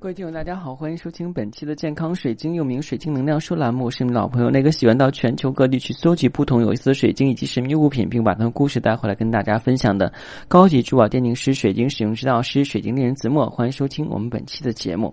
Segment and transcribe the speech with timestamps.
[0.00, 3.86] 各位听友，大家好，欢迎收听本期的健康水晶，又名水晶能量书栏目。
[3.86, 10.12] 我是你们老朋友，那个喜欢到全球各地去搜集不同有意思的水晶以及神秘物品，并把它的故事带回来跟大家分享的
[10.46, 13.50] 高级珠宝鉴定师、水晶使用指导师、水晶猎人子墨。
[13.50, 15.12] 欢迎收听我们本期的节目。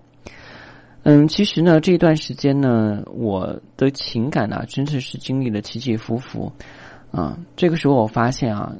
[1.02, 6.52] 嗯，其实呢，这一段时间呢，我的情感呢，真的是经历了起起伏伏
[7.10, 7.36] 啊。
[7.56, 8.72] 这个时候，我发现啊，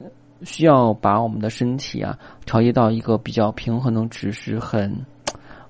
[0.44, 4.96] 需要把我们的身体啊调节到一个比较平衡的值，是很。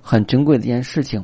[0.09, 1.23] 很珍贵的一件事情，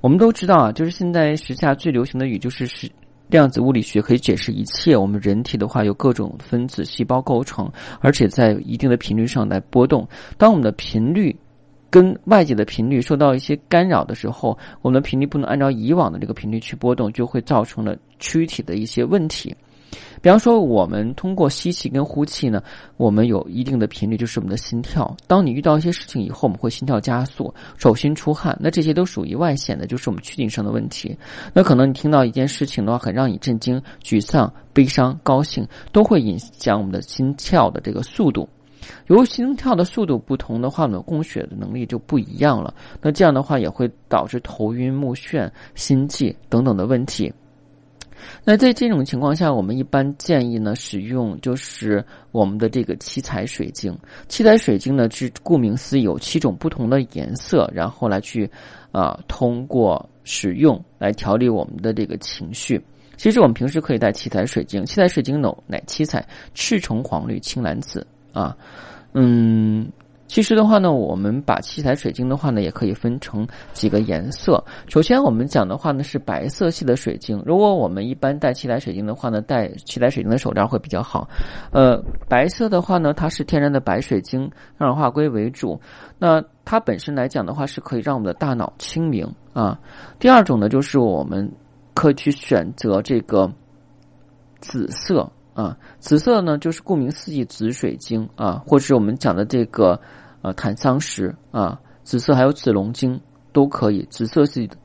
[0.00, 2.90] 我们都知道啊，就是现在时下最流行的语就是是
[3.28, 4.96] 量子物理学可以解释一切。
[4.96, 7.70] 我们人体的话有各种分子细胞构成，
[8.00, 10.08] 而且在一定的频率上来波动。
[10.38, 11.36] 当我们的频率
[11.90, 19.54] 跟外界的频率受到一些干扰的时候，我们的频率不能按照以往的这个频率去波动，就会造成了躯体的一些问题。
[20.24, 22.62] 比方说，我们通过吸气跟呼气呢，
[22.96, 25.14] 我们有一定的频率，就是我们的心跳。
[25.26, 31.14] 当你遇到一些事情以后，我们会心跳加速、手心出汗，那这些都属于外显的，就是我们躯体上的问题。
[31.52, 38.48] 那可能你听到一件事情的话，很让你震惊、沮丧、悲伤、高兴，都会影响我们的心跳的这个速度。
[39.08, 42.72] 由于心跳的速度不同的话，呢供血的能力就不一样了。
[43.02, 47.30] 那这样的话，也会导致头晕目眩、心悸等等的问题。
[48.44, 53.96] 那在这种情况下，我们一般建议呢使用就是我们的这个七彩水晶。
[54.28, 58.50] 七彩水晶呢是顾名思义有七种不同的颜色，然后来去
[58.92, 62.80] 啊通过使用来调理我们的这个情绪。
[63.16, 68.56] 其实我们平时可以带七彩水晶，七彩水晶呢乃七彩：赤橙黄绿青蓝紫啊，
[69.12, 69.86] 嗯。
[70.26, 74.62] 其实的话呢，我们把七彩水晶的话呢，也可以分成几个颜色。
[74.88, 77.40] 首先，我们讲的话呢是白色系的水晶。
[77.44, 81.28] 如果我们一般戴七彩水晶的话呢，戴七彩水晶的手链会比较好。
[81.70, 85.78] 呃，白色的话呢，它是天然的白水晶，二氧化硅为主。
[86.18, 89.78] 那它本身来讲的话，是可以让我们的大脑清明啊。
[90.18, 91.48] 第二种呢，就是我们
[91.92, 93.48] 可以去选择这个
[94.60, 95.30] 紫色。
[95.54, 99.98] 啊，紫色呢，就是顾名思义，紫水晶啊，或者是我们讲的这个
[100.42, 103.18] 呃坦桑石啊，紫色还有紫龙晶
[103.52, 104.76] 都可以，紫色系的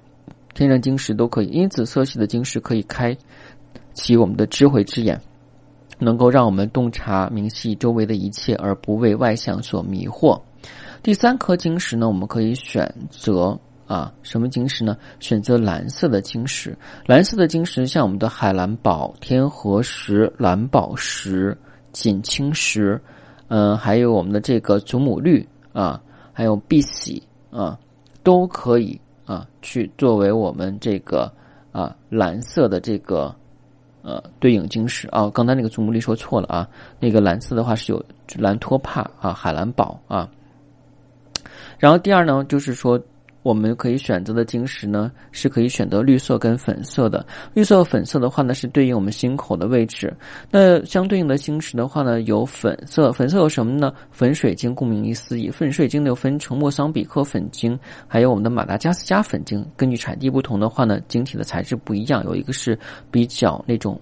[0.54, 3.18] 天然晶石都可以，因为紫色系的晶石可以开
[3.94, 5.20] 启我们的智慧之眼，
[5.98, 10.40] 能够让我们洞察明细周围的一切，而不为外向所迷惑。
[11.02, 13.60] 第三颗晶石呢，我们可以选择。
[13.90, 14.96] 啊，什么晶石呢？
[15.20, 16.78] 选择蓝色的晶石。
[17.08, 21.58] 蓝色的晶石像我们的海蓝宝、天河石、蓝宝石、
[21.92, 23.02] 锦青石，
[23.48, 26.00] 嗯，还有我们的这个祖母绿啊，
[26.32, 27.76] 还有碧玺啊，
[28.22, 31.34] 都可以啊，去作为我们这个
[31.72, 33.36] 啊蓝色的这个
[34.04, 35.28] 呃对应晶石啊。
[35.32, 38.06] 刚才那个祖母绿说错了啊，那个蓝色的话是有
[38.36, 40.30] 蓝托帕啊、海蓝宝啊。
[41.80, 43.02] 然后第二呢，就是说。
[43.42, 47.26] 我们可以选择的晶石呢，是可以选择绿色跟粉色的。
[47.54, 50.14] 绿色、粉色的话呢，是对应我们心口的位置。
[50.52, 53.12] 那相对应的晶石的话呢，有粉色。
[53.12, 53.94] 粉色有什么呢？
[54.12, 59.66] 粉水晶，顾名思义，粉水晶又分成莫桑比克粉晶，还有我们的马达加斯加粉晶。
[59.78, 62.24] 根据产地不同的话呢，晶体的材质不一样。
[62.26, 62.78] 有一个是
[63.10, 64.00] 比较那种。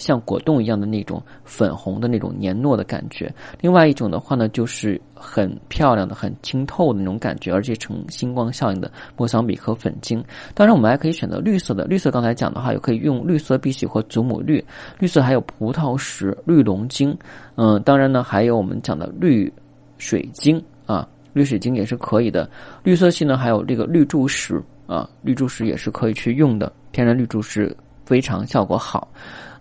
[0.00, 10.24] 像果冻一样的那种粉红的那种黏糯的感觉，另外一种的话呢，就是很漂亮的、很清透的那种感觉，而且呈星光效应的莫桑比克粉晶。
[10.54, 14.64] 当然，我们还可以选择绿色的，绿色刚才讲的话，也可以用绿色碧玺或祖母绿。
[14.98, 17.16] 绿色还有葡萄石、绿龙晶，
[17.56, 19.52] 嗯，当然呢，还有我们讲的绿
[19.98, 22.48] 水晶啊，绿水晶也是可以的。
[22.82, 29.06] 绿色系呢，还有这个绿柱石啊，绿柱石也是可以去用的，天然绿柱石非常效果好。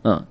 [0.03, 0.23] 嗯，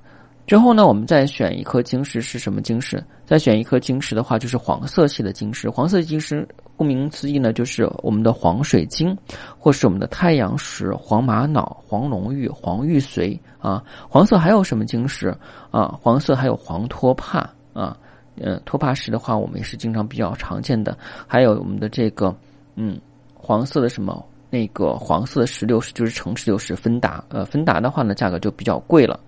[0.46, 3.02] 之后呢，我们再选一颗晶石是什么晶石？
[3.26, 5.68] 再选一颗晶石的话，就是黄色系的晶石。
[5.68, 6.46] 黄色晶石
[6.76, 9.16] 顾名思义呢，就是我们的黄水晶，
[9.58, 13.84] 或是我们的太阳石、黄玛瑙、黄龙玉、黄玉髓啊。
[14.08, 15.36] 黄色还有什么晶石
[15.70, 15.98] 啊？
[16.00, 17.40] 黄色还有黄托帕
[17.74, 17.96] 啊。
[18.40, 20.96] 嗯，托帕石的话，我们也是经常比较常见的。
[21.26, 22.34] 还有我们的这个
[22.76, 22.98] 嗯，
[23.34, 24.24] 黄色的什么？
[24.50, 27.22] 那个黄色的石榴石就是橙石榴石，芬达。
[27.28, 29.18] 呃，芬达的话呢，价格就比较贵了。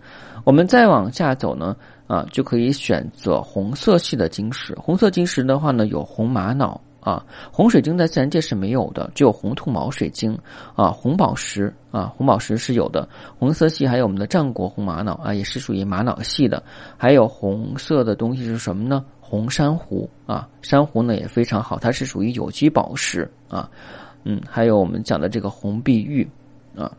[0.44, 1.76] 我们再往下走呢，
[2.06, 4.74] 啊，就可以选择红色系的晶石。
[4.76, 7.22] 红色晶石的话呢，有红玛瑙啊，
[7.52, 10.36] 红水晶在自然界是没有的，只有红兔毛水晶
[10.74, 13.06] 啊，红宝石啊，红宝石是有的。
[13.38, 16.62] 红色系还有我们的战国红玛瑙啊，也是属于玛瑙系的。
[16.96, 19.04] 还有红色的东西是什么呢？
[19.20, 23.70] 红珊瑚啊，珊瑚呢也非常好，它是属于有机宝石啊。
[24.24, 26.28] 嗯，还有我们讲的这个红碧玉
[26.76, 26.90] 啊。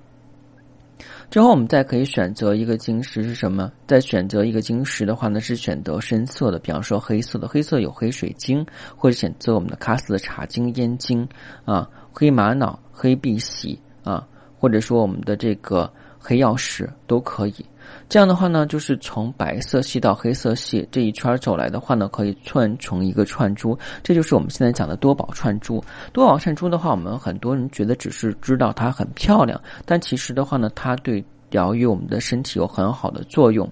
[1.30, 3.72] 之后我们再可以选择一个晶石是什么？
[3.88, 8.66] 再选择一个晶石的话呢，是选择深色的，比方说黑色的，黑色有黑水晶，
[8.98, 11.28] 或者选择我们的喀斯的茶晶、烟晶
[11.64, 14.28] 啊，黑玛瑙、黑碧玺啊，
[14.60, 15.92] 或者说我们的这个
[16.22, 17.56] 黑曜石都可以。
[18.08, 23.78] 这样的话呢，就是从白色系到黑色系这一圈走来的话呢，可以串成一个串珠。
[24.04, 25.84] 这就是我们现在讲的多宝串珠。
[26.14, 33.70] 多宝串珠的话，我们很多人觉得只是知道它很漂亮，但其实的话呢，它对疗愈我们的身体有很好的作用。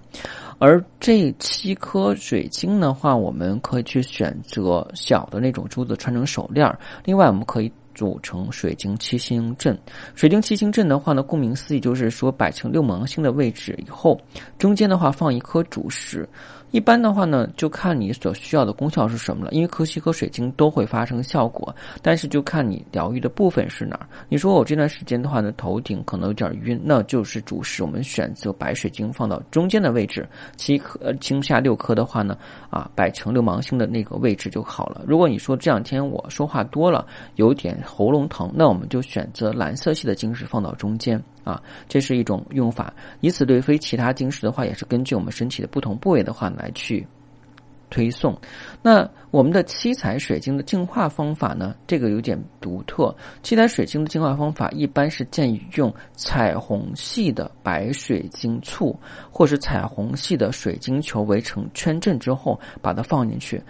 [0.58, 6.78] 而这七颗水晶的话，我们可以去选择小的那种珠子串成手链儿。
[7.04, 7.72] 另外，我们可以。
[8.00, 9.78] 组成水晶七星阵，
[10.14, 14.18] 水晶七星阵的话呢，顾名思义就是说摆成六芒星的位置以后，
[14.56, 16.26] 中间的话放一颗主石。
[16.70, 19.50] 一般的话呢，就看你所需要的功效是什么了。
[19.50, 24.06] 因为柯西和水晶都会发生效果，但是就看你疗愈的部分是哪儿。
[24.28, 27.82] 你说我这段时间的话呢，头顶可能有点晕，那就是主石。
[27.82, 30.26] 我们选择白水晶放到中间的位置，
[30.56, 32.38] 七颗青下六颗的话呢，
[32.70, 35.02] 啊，摆成六芒星的那个位置就好了。
[35.08, 37.04] 如果你说这两天我说话多了，
[37.34, 41.20] 有点喉咙疼，那我们就选择蓝色系的晶石放到中间。
[41.42, 42.92] 啊，这是一种用法。
[43.20, 47.04] 以此对非，其他晶石的话，也是根据我们身体的不同部位的话来去
[47.88, 48.38] 推送。
[48.82, 51.74] 那我们的七彩水晶的净化方法呢？
[51.86, 53.12] 这个有点独特。
[53.42, 58.96] 七彩水晶的净化方法一般是建议用彩虹系的白水晶簇，
[59.30, 63.60] 或是彩虹系的水晶球围成圈阵之后，把它放进去。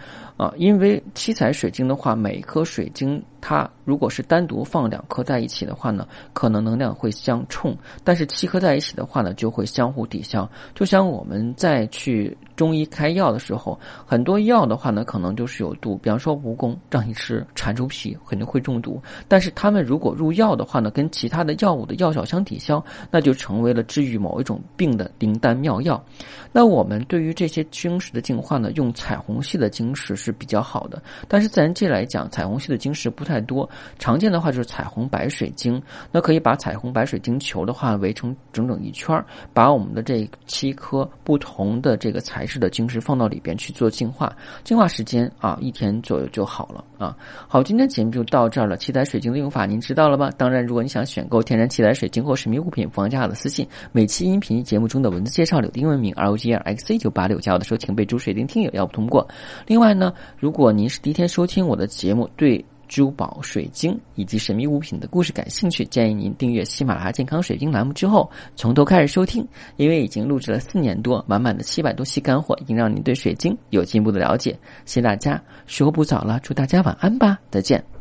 [0.41, 10.51] 啊，因为七彩水晶的话，每一颗水晶它如果是单独放两颗在一起的话呢，可能能量会相冲；但是七颗在一起的话呢，就会相互抵消。
[10.75, 18.99] 就像我们在去中医开药的时候，很多药的话呢，可能就是有毒，比方说蜈蚣让你吃蟾蜍皮，肯定会中毒。
[19.29, 26.03] 但是他们如果入药的话呢，跟其他的药物的药效相抵消，那就成为了治愈某一种病的灵丹妙药。
[26.51, 30.30] 那我们对于这些晶石的净化呢，用彩虹系的晶石是。
[30.33, 33.69] 比较好的，但是自然界来讲，彩虹系的晶石不太多，
[33.99, 35.81] 常见的话就是彩虹白水晶。
[36.11, 44.35] 那可以把彩虹白水晶球的话围成整整一圈儿，把我们的这七颗不同的这个材质的晶石放到里边去做净化。
[44.65, 47.17] 净化时间啊，一天左右就好了啊。
[47.49, 48.77] 好，今天节目就到这儿了。
[48.77, 50.31] 七彩水晶的用法您知道了吗？
[50.37, 53.67] 当然，如果你想选购天然七彩水晶或神秘物品，不妨加我的私信。
[53.93, 59.27] 每期音频节目中的文字介绍有英文名 R O G R X C 九八六，加我的时候请备注“水晶听友”，要不通过。
[59.67, 69.47] 另外呢如果您是第一天收听我的节目，对珠宝、水晶以及神秘物品的故事感兴趣，建议您订阅喜马拉雅健康水晶栏目之后，从头开始收听，
[69.77, 74.51] 因为已经录制了四年多，满满的七百多期干货，已经让您对水晶有进一步的了解。
[74.87, 78.00] 谢谢大家，时候不早了，祝大家晚安吧，再见。